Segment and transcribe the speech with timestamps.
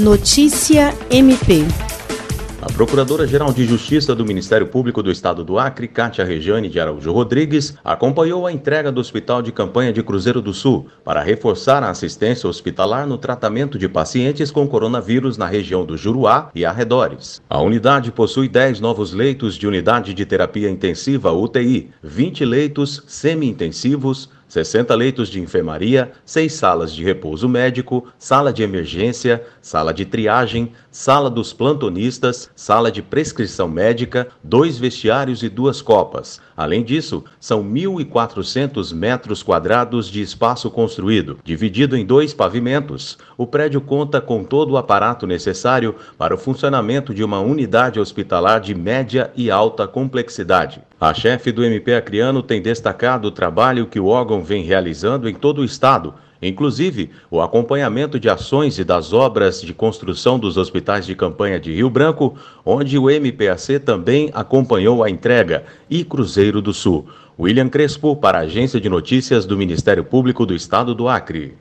[0.00, 1.62] Notícia MP.
[2.62, 7.12] A Procuradora-Geral de Justiça do Ministério Público do Estado do Acre, Cátia Regiane de Araújo
[7.12, 11.90] Rodrigues, acompanhou a entrega do Hospital de Campanha de Cruzeiro do Sul para reforçar a
[11.90, 17.42] assistência hospitalar no tratamento de pacientes com coronavírus na região do Juruá e arredores.
[17.50, 24.30] A unidade possui 10 novos leitos de unidade de terapia intensiva UTI, 20 leitos semi-intensivos,
[24.50, 30.72] 60 leitos de enfermaria, 6 salas de repouso médico, sala de emergência, sala de triagem,
[30.90, 36.40] sala dos plantonistas, sala de prescrição médica, dois vestiários e duas copas.
[36.56, 43.18] Além disso, são 1.400 metros quadrados de espaço construído, dividido em dois pavimentos.
[43.38, 48.60] O prédio conta com todo o aparato necessário para o funcionamento de uma unidade hospitalar
[48.60, 50.82] de média e alta complexidade.
[51.00, 55.34] A chefe do MP Acreano tem destacado o trabalho que o órgão vem realizando em
[55.34, 61.06] todo o estado, inclusive o acompanhamento de ações e das obras de construção dos hospitais
[61.06, 66.74] de campanha de Rio Branco, onde o MPAC também acompanhou a entrega, e Cruzeiro do
[66.74, 67.08] Sul.
[67.38, 71.54] William Crespo, para a Agência de Notícias do Ministério Público do Estado do Acre.